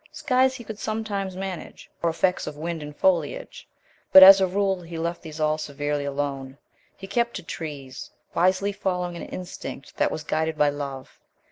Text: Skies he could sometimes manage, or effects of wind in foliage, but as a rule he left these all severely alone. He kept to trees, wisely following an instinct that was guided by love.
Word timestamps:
Skies 0.11 0.55
he 0.55 0.63
could 0.63 0.79
sometimes 0.79 1.35
manage, 1.37 1.91
or 2.01 2.09
effects 2.09 2.47
of 2.47 2.57
wind 2.57 2.81
in 2.81 2.91
foliage, 2.91 3.69
but 4.11 4.23
as 4.23 4.41
a 4.41 4.47
rule 4.47 4.81
he 4.81 4.97
left 4.97 5.21
these 5.21 5.39
all 5.39 5.59
severely 5.59 6.05
alone. 6.05 6.57
He 6.97 7.05
kept 7.05 7.35
to 7.35 7.43
trees, 7.43 8.09
wisely 8.33 8.71
following 8.71 9.15
an 9.15 9.21
instinct 9.27 9.97
that 9.97 10.09
was 10.09 10.23
guided 10.23 10.57
by 10.57 10.69
love. 10.71 11.19